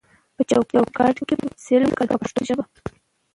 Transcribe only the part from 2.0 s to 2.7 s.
په پښتو ژبه.